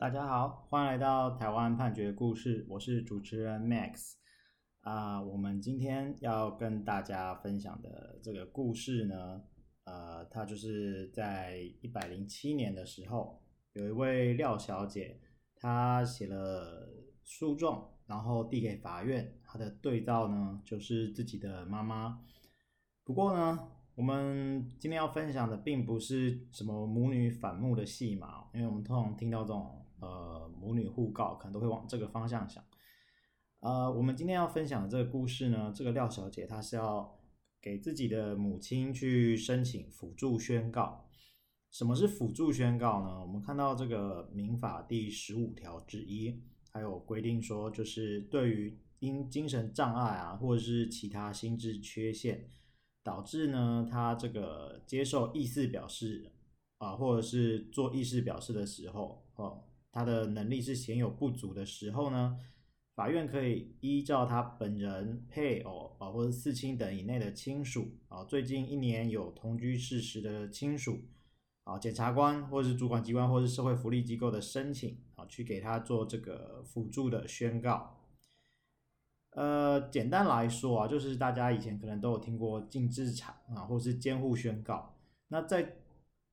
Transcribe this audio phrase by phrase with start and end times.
[0.00, 4.14] 大家好，欢迎来到台湾判决故事，我是主持人 Max
[4.80, 9.42] 啊、我们今天要跟大家分享的这个故事呢，
[9.84, 13.42] 呃，它就是在一百零七年的时候，
[13.74, 15.20] 有一位廖小姐，
[15.54, 16.88] 她写了
[17.22, 22.24] 诉状，然后递给法院，她的对照呢就是自己的妈妈。
[23.04, 29.76] 不过呢，我们今天要分享的并不是什么母女反目的戏码，因为我们通常听到这种。
[30.00, 32.64] 呃，母女互告可能都会往这个方向想。
[33.60, 37.18] 呃，我们今天要分享的这个故事呢，这个廖小姐她是要
[37.60, 41.06] 给自己的母亲去申请辅助宣告。
[41.70, 43.20] 什么是辅助宣告呢？
[43.20, 52.48] 我们看到这个民法第十五条之一，还有规定说，就是对于因精神障碍啊，或者是其他心智缺陷，
[53.02, 56.32] 导致呢他这个接受意思表示
[56.78, 59.64] 啊，或者是做意思表示的时候，哦。
[59.92, 62.38] 他的能力是显有不足的时候呢，
[62.94, 71.00] 法院可以依照他本人、配偶啊，或者四亲等以内的亲属啊，最近一年有同居事实的亲属
[71.64, 77.96] 啊，检察官或者是主管机关或者是社会福利机构的申请啊，去给他做这个辅助的宣告。
[79.30, 84.96] 呃，简单来说啊，就是大家以前可能都有听过禁制产啊，或是监护宣告。
[85.28, 85.76] 那在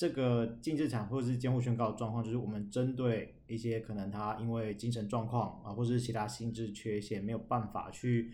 [0.00, 8.32] 这个禁治产或者是监护宣告的状况，就是我们针对一些可能他因为精神状况啊，或者是其他心智缺陷没有办法去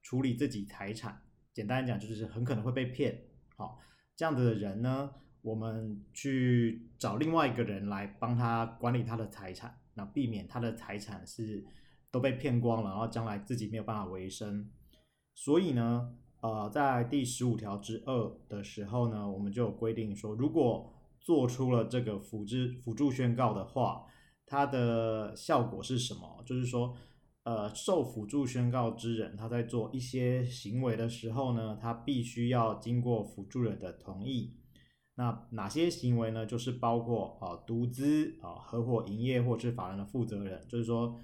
[0.00, 1.20] 处理自己财产，
[1.52, 3.20] 简单讲就是很可能会被骗。
[3.56, 3.80] 好，
[4.14, 5.10] 这样子的人呢，
[5.42, 11.66] 我们去找另外一个人来帮他管理他的财产，那避免他的财产是
[12.12, 14.70] 都被骗光了，然后将来自己没有办法维生。
[15.34, 20.94] 所以呢，呃，在第十五条之二的时候呢，我们就有规定说，如果
[21.28, 24.06] 做出了这个辅助辅助宣告的话，
[24.46, 26.42] 它的效果是什么？
[26.46, 26.96] 就是说，
[27.42, 34.56] 呃，受辅助宣告之人，他在做一些行为的时候呢，他必须要经过辅助人的同意。
[35.16, 36.46] 那哪些行为呢？
[36.46, 40.66] 就是包括啊，独资啊，合伙营业或是法人的负责人。
[40.66, 41.14] 就是说，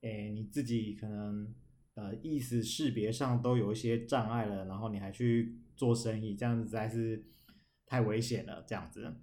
[0.00, 1.54] 诶，你自己可能
[1.94, 7.24] 呃意思识别上都有一些障碍了，然后你还去做生意，这样子实在是
[7.86, 9.14] 太危险了，这样子。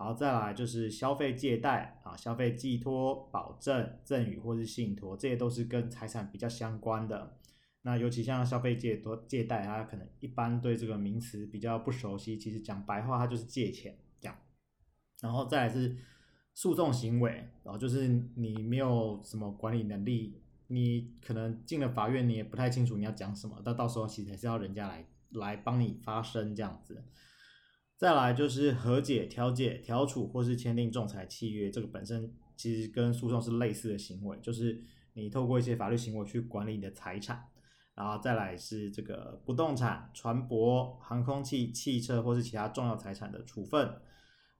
[0.00, 7.36] 然后再来就是消费借贷啊，消费寄托、保证、赠与或是信托，这些都是跟财产比较相关的。
[7.82, 12.38] 那尤其像消费借托、借贷，他可能一般对这个名词比较不熟悉。
[12.38, 14.34] 其实讲白话，它就是借钱这样。
[15.20, 15.94] 然后再来是
[16.54, 17.32] 诉讼行为，
[17.62, 27.04] 然后就是你没有什么管理能力，你可能进了法院，你也不太清楚你要讲什么，到到时候其实还是要人家来来帮你发声这样子。
[28.00, 37.44] 再来就是和解、调解、调处或是签订仲裁契约，这个本身其实跟诉讼是类似的行为，就是你透过一些法律行为去管理你的财产。
[37.94, 43.92] 然后再来是这个不动产、船舶、航空器、汽车或是其他重要财产的处分，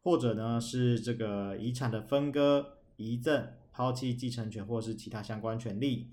[0.02, 6.10] 或者呢是这个遗产的分割、遗赠、抛弃继承权或是其他相关权利，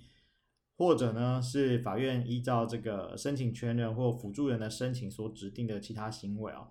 [0.77, 6.69] 或者呢是法院依照这个申请权人或辅助人的申请所指定的其他行为啊。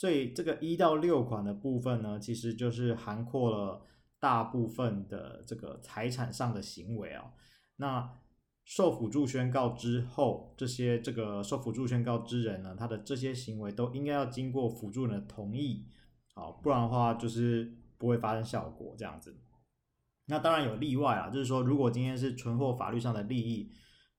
[0.00, 3.82] 所以这个一到六款的部分呢，其实就是涵括了
[4.18, 7.34] 大部分的这个财产上的行为啊。
[7.76, 8.10] 那
[8.64, 15.84] 受辅助宣告之后，这些这个受辅助宣告之人呢，他的这些行为都应该要经过辅助人的同意，
[16.32, 19.38] 好，不然的话就是不会发生效果这样子。
[20.28, 23.70] 那当然有例外啊，就是说如果今天是存货法律上的利益。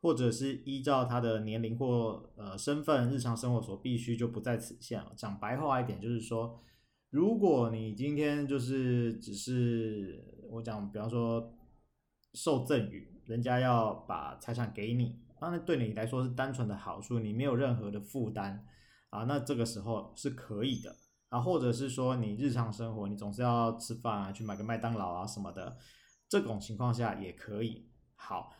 [0.01, 5.13] 或者是依照他的年龄或呃身份、日常生活所必须，就不在此限了。
[5.15, 6.59] 讲白话一点，就是说，
[7.11, 11.55] 如果你今天就是只是我讲，比方说
[12.33, 18.65] 受赠与，人家要把财产给你，啊那对你来说是单纯的好处，你没有任何的负担
[19.11, 20.95] 啊，那这个时候是可以的
[21.29, 21.39] 啊。
[21.39, 25.77] 或者是说你日常生活你总是要吃饭啊，去买个麦当劳啊什么的，
[26.27, 27.87] 这种情况下也可以。
[28.15, 28.51] 好。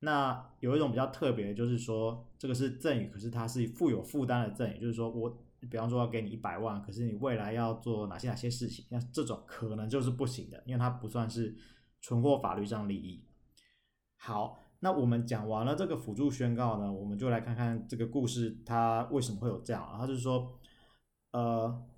[0.00, 5.28] 那有一种比较特别的，就是说这个是赠与，可是它是负有负担的赠与，就是说我
[5.68, 11.56] 比方说要给你一百万，可是你未来要做哪些哪些事情，那这种可能就是不行的，因为它不算是
[12.00, 13.26] 存货法律上利益。
[14.16, 19.96] 好，那我们讲完了这个辅助宣告呢，我们就来看看这个故事它为什么会有这样啊？
[19.98, 20.60] 它就是说，
[21.32, 21.88] 呃，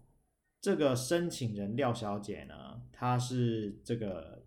[0.62, 4.42] 这个申请人廖小姐呢，她是这个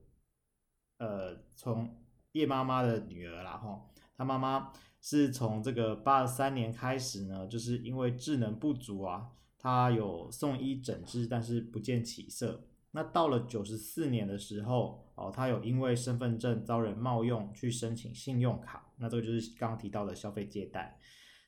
[0.98, 2.03] 呃从。
[2.34, 3.82] 叶妈妈的女儿啦，哈，
[4.16, 4.72] 她妈妈
[5.02, 21.00] 是从这个八十三年开始呢，就是因为智能不足啊，她有送医诊治，但是不见起色，那到了九十四年的时候，哦，她有因为身份证遭人冒用去申请信用卡，那这个就是刚刚提到的消费借贷。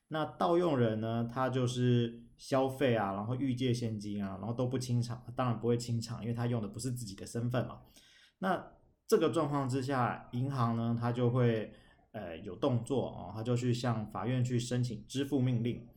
[0.07, 7.81] 那盗用人呢，他就是消费啊，然后预借现金啊，然后都不清偿，当然不会清偿，因为他用的不是自己的身份嘛。
[8.37, 8.71] 那
[9.07, 11.73] 这个状况之下，银行呢，他就会
[12.11, 15.87] 呃有动作哦，他就去向法院去申请支付命令。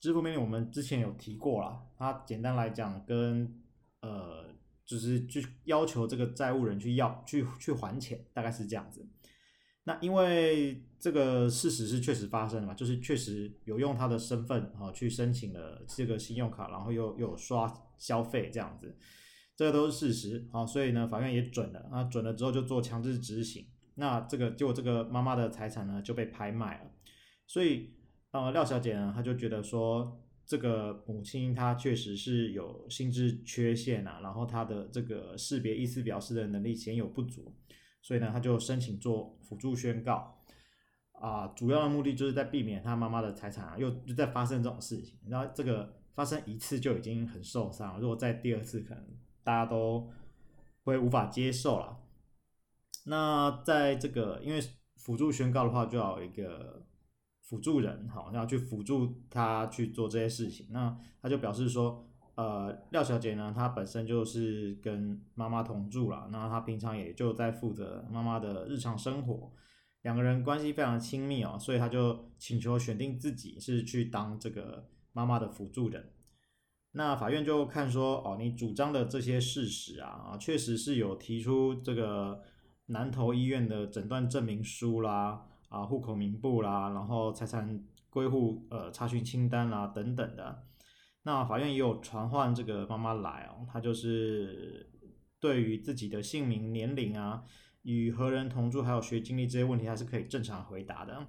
[0.00, 3.62] 支付命令我们之前有提过了，它简单来讲跟
[4.00, 4.50] 呃。
[4.84, 9.08] 就是去要求这个债务人去要去去还钱，大概是这样子。
[9.84, 18.94] 那因为这个事实是确实发生的嘛，就是确实有用他的身份啊去申请了这个信用卡，然后又又刷消费这样子，
[19.64, 20.66] 这都是事实啊。
[20.66, 23.66] 所以呢，法院也准了，那准了之后就做强制执行。
[23.94, 26.90] 那这个就这个妈妈的财产呢就被拍卖了，
[27.46, 27.90] 所以
[28.30, 30.18] 呃廖小姐呢，她就觉得说。
[30.44, 37.54] 这个母亲她确实是有心智缺陷啊，然后她的这个识别意思表示的能力显有不足，
[38.02, 40.36] 所以呢，她就申请做辅助宣告
[41.12, 45.16] 啊，主要的目的就是在避免她妈妈的财产啊又就在发生这种事情。
[45.28, 49.04] 然后这个发生一次就已经很受伤了，如果再第二次，可能
[49.42, 50.10] 大家都
[50.84, 51.98] 会无法接受了。
[53.06, 54.60] 那在这个因为
[54.96, 56.82] 辅助宣告的话，就要有一个。
[57.44, 60.68] 辅助人，好，要去辅助他去做这些事情。
[60.70, 69.52] 那他就表示说，呃，廖小姐呢，她本身就是跟妈妈同住了，那她平常也就在负责妈妈的日常生活，
[70.00, 76.10] 两个人关系非常亲密哦，所以他就请求选定自己是去当这个妈妈的辅助人。
[76.92, 82.42] 那法院就看说，哦，你主张的这些事实啊，啊，确实是有提出这个
[82.86, 85.48] 南投医院的诊断证明书啦。
[85.72, 90.64] 啊，户口名簿啦，然后财产归户呃查询清单啦等等的，
[91.22, 94.86] 那法院也有传唤这个妈妈来哦，她就是
[95.40, 97.42] 对于自己的姓名、年龄啊、
[97.84, 101.26] 与何人同住还有学经历这些问题，她是可以正常回答的。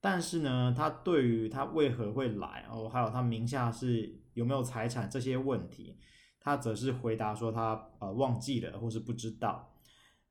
[0.00, 5.98] 但是呢，她对于她为何会来哦，还有她名下是有没有财产这些问题，
[6.38, 9.74] 他则是回答说他呃忘记了或是不知道。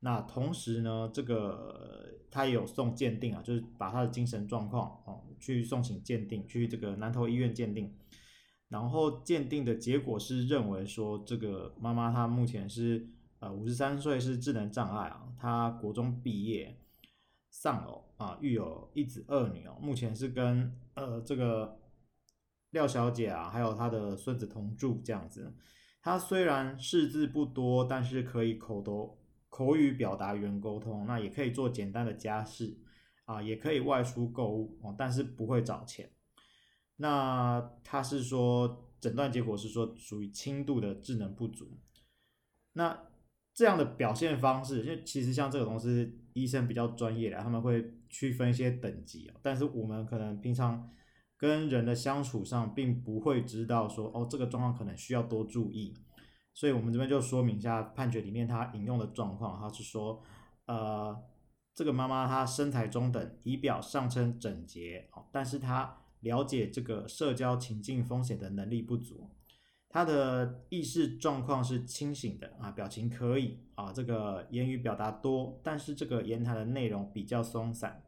[0.00, 7.94] 那同时呢，这个他也有送鉴定啊，就是把他的精神状况哦去送请鉴定，去这个南投医院鉴定，
[8.68, 13.08] 然后鉴定的结果是认为说，这个妈妈她目前是
[13.40, 16.80] 呃五十三岁，是智能障碍啊，她国中毕业，
[17.50, 21.76] 丧偶啊，育有一子二女哦，目前是跟呃这个
[22.70, 25.54] 廖小姐啊，还有她的孙子同住这样子。
[26.02, 29.16] 她虽然识字不多，但是可以口头。
[29.50, 32.78] 口语表达语言沟通，那也可以做简单的家事
[33.24, 36.08] 啊，也可以外出购物哦，但是不会找钱。
[36.96, 41.78] 那他是说诊断结果是说属于轻度的智能不足。
[42.74, 43.06] 那
[43.54, 50.88] 这样的表现方式，因为其实像这个东西，医生比较专业的，他们会区分一些等级，但是我们可能平常
[51.38, 55.94] 跟人的相处上，并不会知道说哦，这个状况可能需要多注意。
[56.52, 60.20] 所以，我们这边就说明一下判决里面他引用的状况，他是说，
[60.66, 61.16] 呃，
[61.72, 69.30] 这个妈妈她身材中等，仪表上称整洁，但是她了解这个社交情境风险的能力不足，
[69.88, 78.02] 她的意识状况是清醒的啊，表情可以啊，这个言语表达多，但是这个言谈的内容比较松散，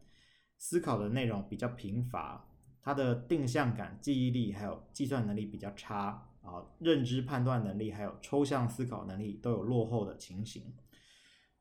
[0.59, 2.49] 思考的内容比较贫乏，
[2.83, 6.27] 他的定向感、记忆力还有计算能力比较差。
[6.43, 10.73] 啊，认知判断能力还有抽象思考能力都有落后的情形，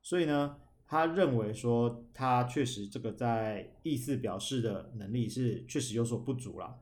[0.00, 6.80] 所以呢，他认为说他确实这个在意思表示的能力是确实有所不足了。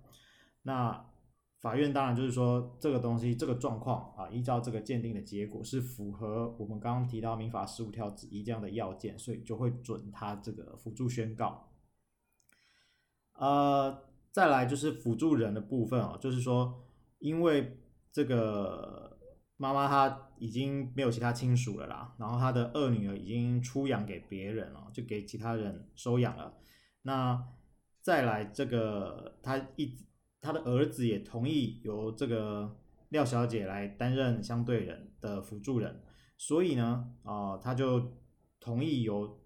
[0.62, 1.10] 那
[1.58, 11.68] 法院当然就是说这个东西这个状况啊，依照这个鉴定的结果是符合我们刚刚提到民法十五条之一这样的要件，所以就会准他这个辅助宣告。
[13.34, 14.04] 呃，
[14.38, 16.80] 再来就是辅助人的部分啊，就是说
[17.18, 17.74] 因为。
[18.10, 19.16] 这个
[19.58, 26.54] 妈妈她已经没有其他亲属了啦，然后她的二女儿已经出养给别人了，就给其他人收养了。
[27.02, 27.46] 那
[28.00, 29.94] 再来这个她一
[30.40, 32.76] 她的儿子也同意由这个
[33.10, 36.02] 廖小姐来担任相对人的辅助人，
[36.38, 38.14] 所以呢，啊、她，就
[38.58, 39.38] 同意由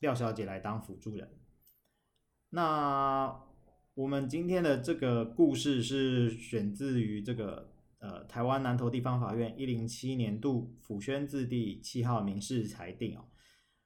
[0.00, 1.30] 廖小姐来当辅助人。
[2.50, 3.40] 那
[4.00, 7.68] 我们今天的这个故事是选自于这个。
[7.98, 13.24] 呃，台湾南投地方法院一零七年度府宣字第七号民事裁定哦，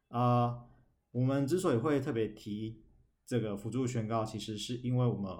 [0.07, 0.63] 呃，
[1.11, 2.81] 我们之所以会特别提
[3.27, 5.33] 这个辅助宣告，其实是因为我们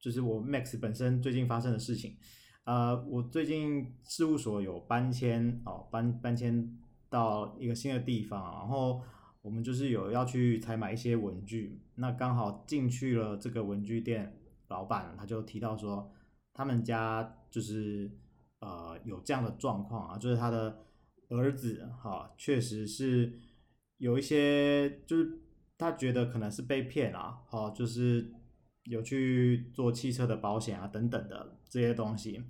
[0.00, 2.16] 就是我 Max 本身最近发生的事情，
[2.64, 6.76] 呃，我最近事务所有搬迁哦，搬搬迁
[7.08, 9.00] 到一个新的地方，然后
[9.42, 16.10] 我们就是有要去采买一些文具，那刚好进去了这个文具店，老板他就提到说，
[16.54, 18.10] 他们家就是
[18.60, 20.86] 呃有这样的状况啊，就是他的
[21.28, 23.38] 儿子哈、确实是
[23.98, 25.38] 有一些，就是
[25.76, 28.32] 他觉得可能是被骗啊，哈、就是。
[28.86, 32.42] 有去做汽车的保险啊，等等的这些东西，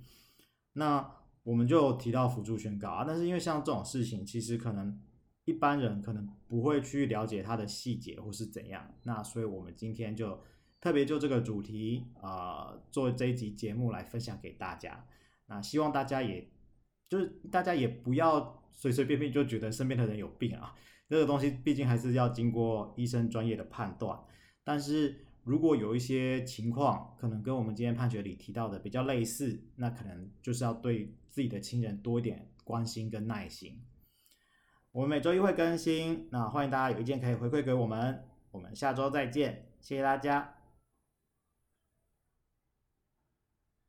[0.73, 1.07] 那
[1.43, 3.05] 我们就提到辅助宣告啊。
[3.07, 4.99] 但是因为像这种事情，其实可能
[5.45, 10.39] 一般人可能不会去了解它的细节或是怎样，那所以我们今天就
[10.79, 15.05] 特别就这个主题啊，做这一集节目来分享给大家。
[15.47, 16.49] 那希望大家也
[17.09, 20.73] 就是大家也不要随随便便就觉得身边的人有病啊，
[21.09, 24.19] 这个东西毕竟还是要经过医生专业的判断，
[24.63, 25.25] 但是。
[25.45, 33.77] 如果有一些情况可能跟我们今天判决里提到的比较类似，那可能就是要对自己的亲人多一点关心跟耐心。
[34.93, 40.53] 我们每周一会更新，那欢迎大家有意见可以回馈给我们，我们下周再见，谢谢大家。